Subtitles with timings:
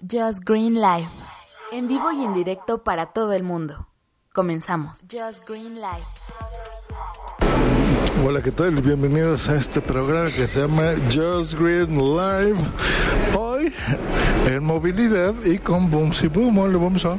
[0.00, 1.08] Just Green Live.
[1.72, 3.86] En vivo y en directo para todo el mundo.
[4.32, 5.00] Comenzamos.
[5.02, 6.06] Just Green Live.
[8.24, 8.80] Hola, ¿qué tal?
[8.80, 12.56] Bienvenidos a este programa que se llama Just Green Live.
[13.38, 13.74] Hoy
[14.46, 16.58] en movilidad y con Bumsy Boom.
[16.58, 17.18] Hola, Bumso.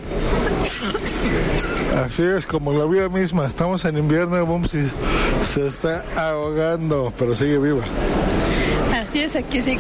[2.04, 3.46] Así es, como la vida misma.
[3.46, 4.90] Estamos en invierno, Bumsy
[5.42, 7.84] se está ahogando, pero sigue viva.
[8.94, 9.78] Así es, aquí sí.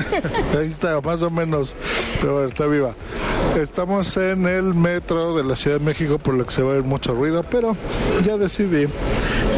[0.58, 1.74] Ahí está, más o menos,
[2.20, 2.94] pero bueno, está viva.
[3.58, 6.74] Estamos en el metro de la Ciudad de México, por lo que se va a
[6.74, 7.76] ver mucho ruido, pero
[8.24, 8.86] ya decidí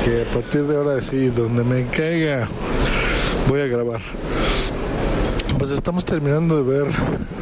[0.05, 2.49] que a partir de ahora sí, donde me caiga,
[3.49, 4.01] voy a grabar.
[5.59, 6.87] Pues estamos terminando de ver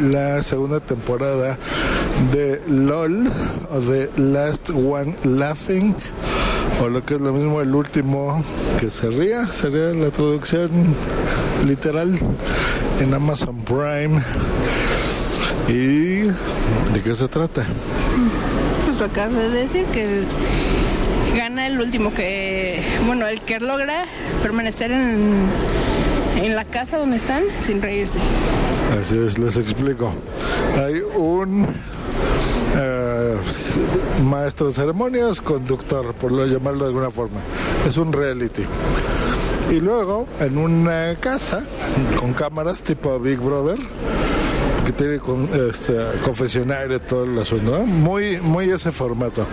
[0.01, 1.57] la segunda temporada
[2.33, 3.31] de LOL,
[3.71, 5.95] o de Last One Laughing,
[6.83, 8.43] o lo que es lo mismo, el último
[8.79, 10.71] que se ría, sería la traducción
[11.65, 12.19] literal
[13.01, 14.23] en Amazon Prime.
[15.69, 16.23] ¿Y
[16.93, 17.65] de qué se trata?
[18.85, 20.25] Pues lo acabas de decir que
[21.37, 24.07] gana el último que, bueno, el que logra
[24.43, 25.47] permanecer en,
[26.43, 28.19] en la casa donde están sin reírse.
[29.01, 30.13] Así es, les explico.
[30.77, 31.67] Hay un
[32.77, 33.37] eh,
[34.25, 37.41] maestro de ceremonias, conductor, por lo llamarlo de alguna forma.
[37.87, 38.63] Es un reality.
[39.71, 41.63] Y luego, en una casa
[42.19, 43.79] con cámaras tipo Big Brother,
[44.85, 47.87] que tiene con, este, confesionario y todo el asunto, ¿no?
[47.87, 49.47] muy, muy ese formato.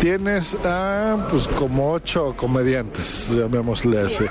[0.00, 4.24] Tienes a, pues, como ocho comediantes, llamémosle así.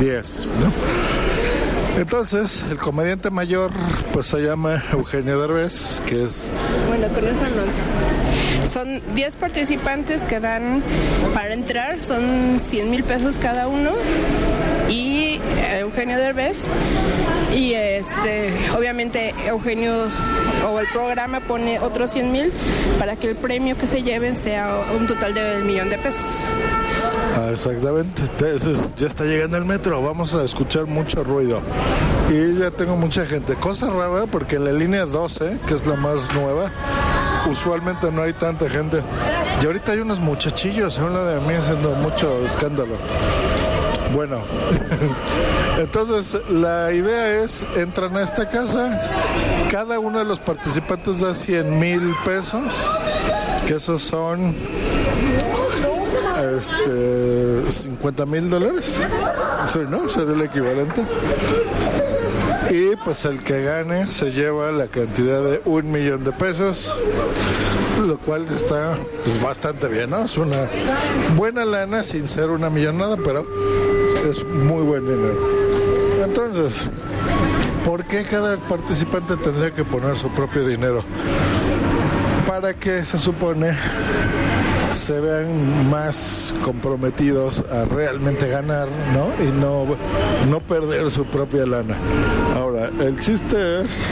[0.00, 1.05] Diez, ¿no?
[1.96, 3.70] Entonces, el comediante mayor,
[4.12, 6.42] pues se llama Eugenio Derbez, que es
[6.88, 8.66] Bueno, con no sé.
[8.66, 10.82] Son 10 participantes que dan
[11.32, 13.92] para entrar, son 100 mil pesos cada uno.
[14.90, 16.64] Y eh, Eugenio Derbez.
[17.54, 17.72] Y
[18.06, 20.06] este, obviamente Eugenio
[20.68, 22.52] o el programa pone otros 100 mil
[22.98, 26.24] para que el premio que se lleven sea un total de un millón de pesos.
[27.36, 28.22] Ah, exactamente.
[28.96, 30.02] Ya está llegando el metro.
[30.02, 31.60] Vamos a escuchar mucho ruido.
[32.30, 33.54] Y ya tengo mucha gente.
[33.54, 36.70] Cosa rara porque en la línea 12, que es la más nueva,
[37.50, 39.02] usualmente no hay tanta gente.
[39.62, 42.96] Y ahorita hay unos muchachillos a un de mí haciendo mucho escándalo.
[44.14, 44.42] Bueno,
[45.78, 48.98] entonces la idea es, entran a esta casa,
[49.70, 52.72] cada uno de los participantes da 100 mil pesos,
[53.66, 54.54] que esos son
[56.56, 59.00] este, 50 mil dólares.
[59.68, 60.08] Sí, ¿no?
[60.08, 61.04] Sería el equivalente.
[62.70, 66.96] Y pues el que gane se lleva la cantidad de un millón de pesos,
[68.04, 70.24] lo cual está pues, bastante bien, ¿no?
[70.24, 70.68] Es una
[71.36, 73.46] buena lana sin ser una millonada, pero
[74.28, 75.36] es muy buen dinero.
[76.24, 76.88] Entonces,
[77.84, 81.04] ¿por qué cada participante tendría que poner su propio dinero?
[82.46, 83.76] Para que se supone
[84.92, 89.44] se vean más comprometidos a realmente ganar, ¿no?
[89.44, 89.84] Y no,
[90.50, 91.96] no perder su propia lana.
[92.56, 94.08] Ahora, el chiste es,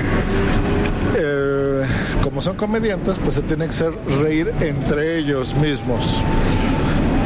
[1.16, 1.82] eh,
[2.22, 6.22] como son comediantes, pues se tiene que hacer reír entre ellos mismos.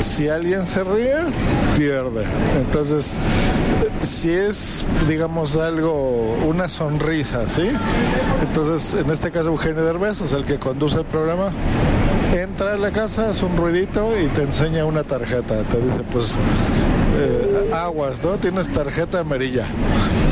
[0.00, 1.16] Si alguien se ríe,
[1.76, 2.24] pierde.
[2.56, 3.18] Entonces,
[4.02, 7.68] si es, digamos, algo, una sonrisa, ¿sí?
[8.42, 11.50] Entonces, en este caso, Eugenio Derbez, es el que conduce el programa,
[12.34, 15.62] entra a la casa, hace un ruidito y te enseña una tarjeta.
[15.64, 16.38] Te dice, pues,
[17.18, 18.36] eh, aguas, ¿no?
[18.36, 19.66] Tienes tarjeta amarilla.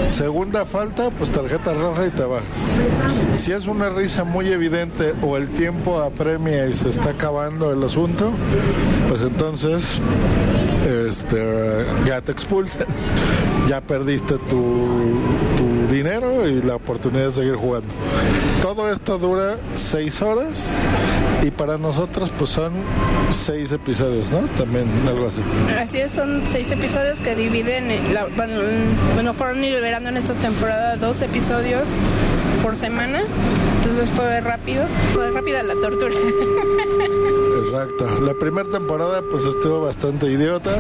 [0.09, 2.43] Segunda falta, pues tarjeta roja y te vas.
[3.34, 7.83] Si es una risa muy evidente o el tiempo apremia y se está acabando el
[7.83, 8.31] asunto,
[9.09, 10.01] pues entonces
[10.87, 12.87] este, ya te expulsan.
[13.66, 15.19] Ya perdiste tu,
[15.56, 17.88] tu dinero y la oportunidad de seguir jugando.
[18.62, 20.77] Todo esto dura seis horas
[21.43, 22.72] y para nosotros pues son
[23.31, 24.38] seis episodios, ¿no?
[24.56, 25.38] También algo así.
[25.81, 30.97] Así es, son seis episodios que dividen, en la- bueno, fueron liberando en esta temporada
[30.97, 31.88] dos episodios
[32.62, 33.22] por semana,
[33.78, 36.15] entonces fue rápido, fue rápida la tortura.
[37.98, 40.77] La primera temporada pues estuvo bastante idiota.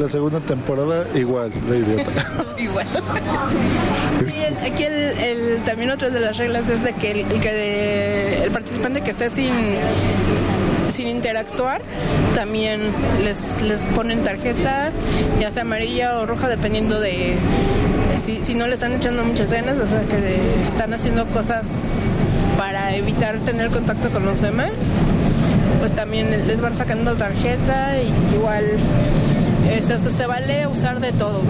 [0.00, 2.10] La segunda temporada igual, de idiota.
[2.58, 2.86] Igual.
[4.30, 7.40] Sí, el- aquí el, el- también otra de las reglas es de que el, el
[7.40, 9.52] que el participante que esté sin
[10.90, 11.80] sin interactuar
[12.34, 12.80] también
[13.22, 14.90] les, les ponen tarjeta
[15.40, 17.34] ya sea amarilla o roja dependiendo de
[18.16, 21.66] si, si no le están echando muchas ganas o sea que de- están haciendo cosas
[22.56, 24.70] para evitar tener contacto con los demás
[25.78, 28.64] pues también les van sacando tarjeta y igual
[29.70, 31.42] este, o se vale usar de todo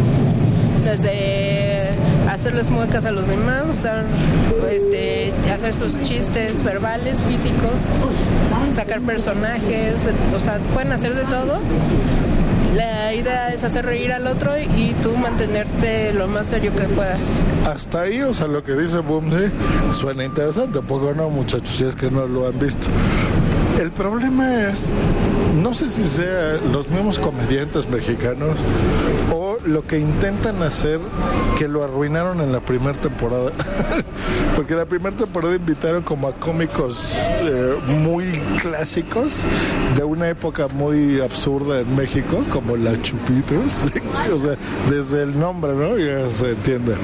[0.84, 1.90] desde
[2.30, 4.04] hacerles muecas a los demás, usar
[4.70, 7.82] este, hacer sus chistes verbales, físicos,
[8.72, 11.58] sacar personajes, o sea, pueden hacer de todo.
[12.74, 17.24] La idea es hacer reír al otro y tú mantenerte lo más serio que puedas.
[17.66, 19.50] Hasta ahí, o sea, lo que dice Boomsy
[19.90, 22.88] suena interesante, poco no, muchachos, si es que no lo han visto.
[23.78, 24.92] El problema es,
[25.62, 28.56] no sé si sea los mismos comediantes mexicanos
[29.32, 30.98] o lo que intentan hacer
[31.56, 33.52] que lo arruinaron en la primera temporada.
[34.56, 39.44] Porque la primera temporada invitaron como a cómicos eh, muy clásicos
[39.94, 43.92] de una época muy absurda en México, como la Chupitos.
[44.34, 44.56] o sea,
[44.90, 45.96] desde el nombre, ¿no?
[45.96, 46.96] Ya se entiende.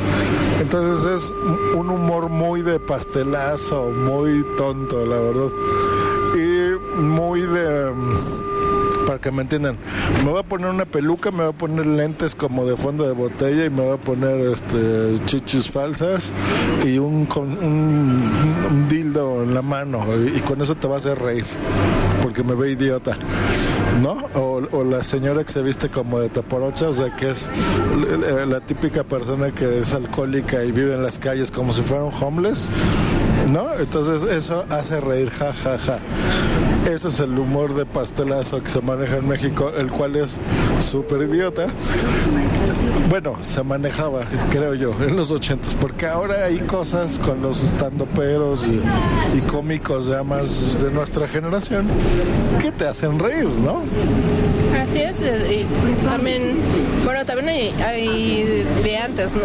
[0.60, 1.32] Entonces es
[1.76, 5.93] un humor muy de pastelazo, muy tonto, la verdad
[6.96, 7.92] muy de
[9.04, 9.76] para que me entiendan,
[10.24, 13.12] me voy a poner una peluca, me voy a poner lentes como de fondo de
[13.12, 16.32] botella y me voy a poner este chichis falsas
[16.84, 21.44] y un, un, dildo en la mano y, con eso te va a hacer reír
[22.22, 23.16] porque me ve idiota.
[24.02, 24.16] ¿no?
[24.34, 27.48] O, la señora que se viste como de taporocha, o sea, que es
[28.46, 32.12] la típica persona que es alcohólica y vive en las calles como si fuera un
[32.12, 32.70] homeless,
[33.52, 33.72] ¿no?
[33.78, 35.98] Entonces eso hace reír, ja, ja, ja.
[36.86, 40.38] Ese es el humor de pastelazo que se maneja en México, el cual es
[40.80, 41.66] súper idiota.
[43.08, 44.20] Bueno, se manejaba,
[44.50, 48.82] creo yo, en los ochentas, porque ahora hay cosas con los estandoperos y,
[49.36, 51.86] y cómicos ya más de nuestra generación
[52.60, 53.82] que te hacen reír, ¿no?
[54.78, 55.66] Así es, y
[56.04, 56.58] también,
[57.04, 59.42] bueno, también hay, de antes, ¿no?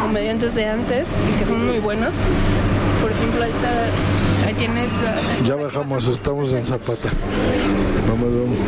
[0.00, 1.08] comediantes de antes
[1.40, 2.14] que son muy buenos.
[3.00, 3.88] Por ejemplo, ahí está
[4.58, 4.92] tienes...
[4.92, 7.08] Uh, ya bajamos, estamos en Zapata.
[8.08, 8.58] Vamos, vamos.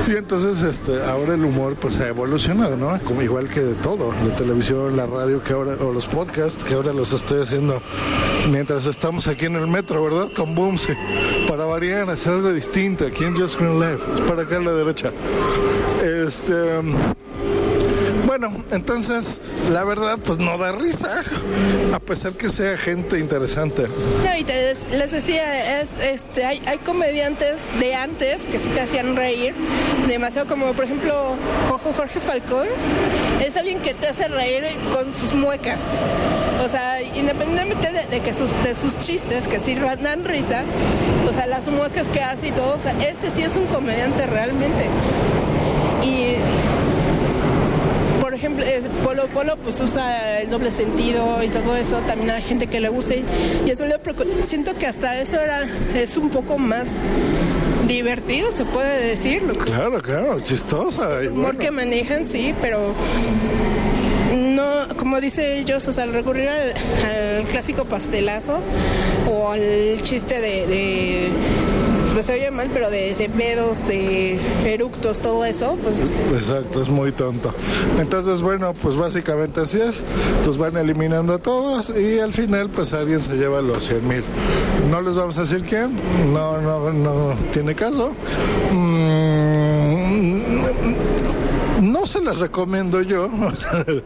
[0.00, 2.98] Sí, entonces este, ahora el humor pues ha evolucionado, ¿no?
[3.04, 6.74] Como igual que de todo, la televisión, la radio, que ahora, o los podcasts, que
[6.74, 7.80] ahora los estoy haciendo
[8.50, 10.28] mientras estamos aquí en el metro, ¿verdad?
[10.36, 10.92] Con Boomsy.
[11.48, 14.04] Para variar, hacer algo distinto aquí en Just Green Life.
[14.14, 15.10] Es para acá a la derecha.
[16.02, 16.54] Este
[18.38, 19.40] bueno, entonces,
[19.70, 21.22] la verdad, pues no da risa,
[21.92, 23.86] a pesar que sea gente interesante.
[24.24, 29.14] No, y te, les decía, es, este, hay, comediantes de antes que sí te hacían
[29.14, 29.54] reír
[30.08, 31.36] demasiado, como por ejemplo
[31.68, 32.66] Jorge Falcón,
[33.40, 35.80] es alguien que te hace reír con sus muecas.
[36.64, 40.64] O sea, independientemente de, que sus, de sus chistes, que sí dan risa,
[41.28, 44.26] o sea, las muecas que hace y todo, o sea, ese sí es un comediante
[44.26, 44.88] realmente.
[49.02, 52.88] Polo Polo pues usa el doble sentido y todo eso, también hay gente que le
[52.88, 53.24] gusta y,
[53.68, 53.98] eso le
[54.42, 56.88] siento que hasta eso era es un poco más
[57.86, 59.42] divertido, se puede decir.
[59.64, 61.20] Claro, claro, chistosa.
[61.20, 62.94] El humor que manejan, sí, pero
[64.34, 66.72] no, como dice ellos, o sea, al recurrir al,
[67.50, 68.60] clásico pastelazo
[69.30, 71.28] o al chiste de
[72.14, 75.96] pues se oye mal, pero de, de, pedos, de eructos, todo eso, pues...
[76.32, 77.52] Exacto, es muy tonto.
[77.98, 80.04] Entonces, bueno, pues básicamente así es.
[80.38, 84.22] Entonces van eliminando a todos y al final, pues alguien se lleva los 100 mil.
[84.90, 85.96] No les vamos a decir quién,
[86.32, 88.12] no, no, no tiene caso.
[88.72, 89.23] Mm,
[92.04, 93.30] no se las recomiendo yo.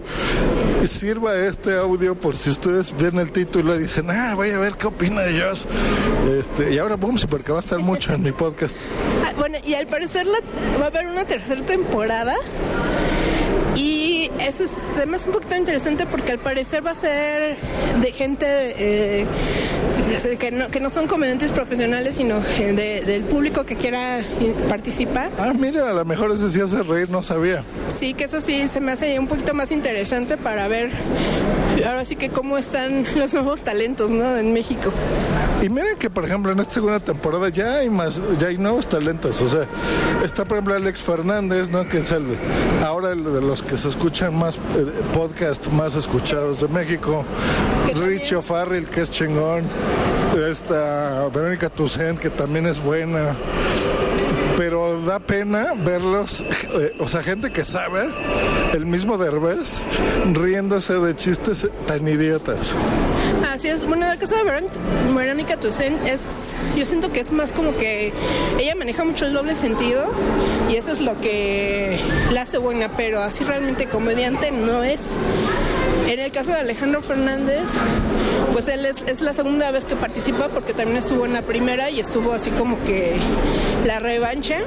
[0.87, 4.75] sirva este audio por si ustedes ven el título y dicen, ah, voy a ver
[4.75, 5.67] qué opina ellos.
[6.39, 8.76] Este, y ahora boom, porque va a estar mucho en mi podcast.
[9.26, 10.28] Ah, bueno, y al parecer
[10.81, 12.37] va a haber una tercera temporada.
[13.75, 17.57] Y eso es, además un poquito interesante porque al parecer va a ser
[18.00, 19.26] de gente eh,
[20.38, 24.21] que, no, que no son comediantes profesionales, sino del público que quiera
[24.68, 25.30] participar.
[25.38, 27.64] Ah, mira, a lo mejor ese sí hace reír, no sabía.
[27.88, 30.90] Sí, que eso sí se me hace un poquito más interesante para ver
[31.87, 34.37] ahora sí que cómo están los nuevos talentos, ¿no?
[34.37, 34.92] En México.
[35.61, 38.87] Y miren que, por ejemplo, en esta segunda temporada ya hay más, ya hay nuevos
[38.87, 39.41] talentos.
[39.41, 39.67] O sea,
[40.23, 41.85] está, por ejemplo, Alex Fernández, ¿no?
[41.85, 42.25] Que es el,
[42.85, 44.61] ahora el de los que se escuchan más eh,
[45.12, 47.25] podcast más escuchados de México.
[47.95, 49.65] Rich O'Farrell, que es chingón.
[50.49, 53.35] Esta Verónica Tucent, que también es buena
[54.59, 56.41] pero da pena verlos,
[56.81, 58.09] eh, o sea, gente que sabe,
[58.75, 59.83] el mismo Derbez,
[60.33, 62.75] riéndose de chistes tan idiotas.
[63.49, 63.87] Así es.
[63.87, 64.43] Bueno, en el caso de
[65.15, 68.12] Verónica Toussaint es, yo siento que es más como que
[68.59, 70.09] ella maneja mucho el doble sentido
[70.69, 71.97] y eso es lo que
[72.33, 75.19] la hace buena, pero así realmente comediante no es.
[76.09, 77.69] En el caso de Alejandro Fernández,
[78.55, 81.91] pues él es, es, la segunda vez que participa porque también estuvo en la primera
[81.91, 83.12] y estuvo así como que
[83.87, 84.61] la revancha.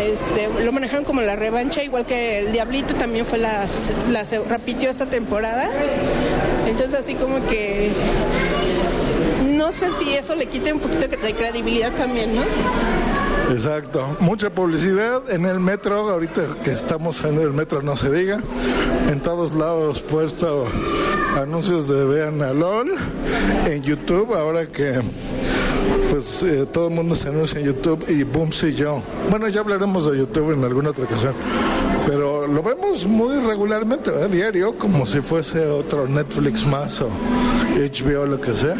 [0.00, 3.66] Este, lo manejaron como la revancha, igual que el Diablito también fue la,
[4.08, 5.68] la repitió esta temporada.
[6.66, 7.90] Entonces así como que
[9.58, 12.42] no sé si eso le quite un poquito de credibilidad también, ¿no?
[13.50, 18.38] Exacto, mucha publicidad en el metro, ahorita que estamos en el metro no se diga,
[19.10, 20.66] en todos lados puesto
[21.36, 22.92] anuncios de Vean a LOL,
[23.66, 25.00] en YouTube, ahora que
[26.10, 29.02] pues eh, todo el mundo se anuncia en YouTube y boom y yo.
[29.30, 31.34] Bueno, ya hablaremos de YouTube en alguna otra ocasión,
[32.06, 37.08] pero lo vemos muy regularmente, diario, como si fuese otro Netflix más o
[37.76, 38.76] HBO, lo que sea.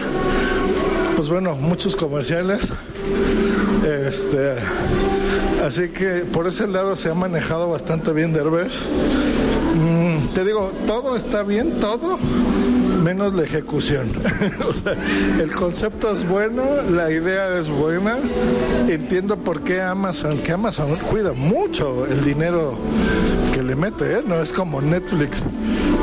[1.16, 2.60] Pues bueno, muchos comerciales.
[4.06, 4.54] Este,
[5.66, 8.88] así que por ese lado se ha manejado bastante bien Derbez.
[9.74, 12.18] Mm, te digo, todo está bien, todo,
[13.02, 14.08] menos la ejecución.
[14.68, 14.94] o sea,
[15.40, 18.16] el concepto es bueno, la idea es buena.
[18.88, 22.76] Entiendo por qué Amazon, que Amazon cuida mucho el dinero
[23.52, 24.22] que le mete, ¿eh?
[24.24, 25.44] no es como Netflix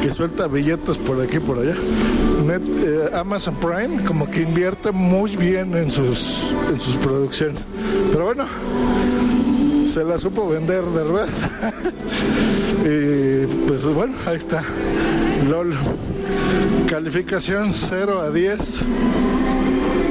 [0.00, 1.74] que suelta billetes por aquí y por allá.
[1.74, 7.66] Eh, Amazon Prime como que invierte muy bien en sus, en sus producciones.
[8.10, 8.46] Pero bueno,
[9.86, 11.28] se la supo vender de verdad.
[12.84, 14.62] y pues bueno, ahí está.
[15.48, 15.76] LOL.
[16.88, 18.80] Calificación 0 a 10.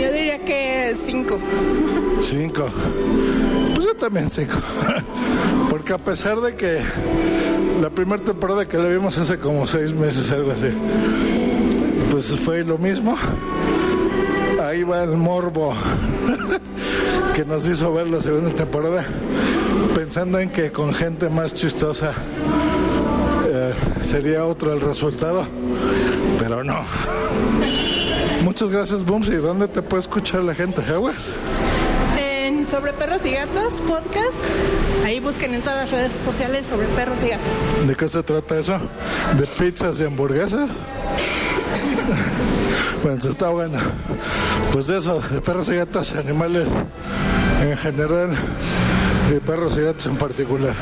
[0.00, 1.38] Yo diría que 5.
[2.22, 2.68] 5.
[3.74, 4.52] Pues yo también 5.
[5.70, 6.80] Porque a pesar de que
[7.80, 10.68] la primera temporada que la vimos hace como 6 meses, algo así,
[12.10, 13.16] pues fue lo mismo.
[14.62, 15.74] Ahí va el morbo
[17.34, 19.04] que nos hizo ver la segunda temporada,
[19.94, 22.12] pensando en que con gente más chistosa
[23.48, 25.44] eh, sería otro el resultado,
[26.38, 26.80] pero no.
[28.44, 29.28] Muchas gracias, Booms.
[29.28, 31.32] ¿Y dónde te puede escuchar la gente, Aguas?
[32.70, 34.36] Sobre Perros y Gatos podcast.
[35.04, 37.52] Ahí busquen en todas las redes sociales sobre perros y gatos.
[37.84, 38.78] ¿De qué se trata eso?
[39.36, 40.70] ¿De pizzas y hamburguesas?
[43.02, 43.80] bueno, se está ahogando.
[44.70, 46.68] Pues eso, de perros y gatos, animales
[47.62, 48.30] en general
[49.34, 50.74] y perros y gatos en particular.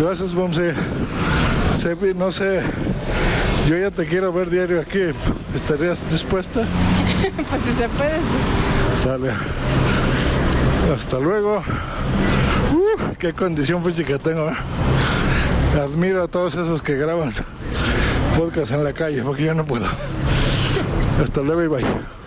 [0.00, 0.70] Gracias, Bomsi.
[1.72, 2.62] Sebi, no sé,
[3.68, 5.02] yo ya te quiero ver diario aquí.
[5.54, 6.64] ¿Estarías dispuesta?
[7.36, 8.18] pues si se puede.
[9.00, 9.32] Sale.
[10.94, 11.62] Hasta luego.
[12.72, 14.48] Uh, qué condición física tengo.
[14.48, 14.56] ¿eh?
[15.80, 17.32] Admiro a todos esos que graban
[18.36, 19.86] podcast en la calle, porque yo no puedo.
[21.20, 22.17] Hasta luego y bye.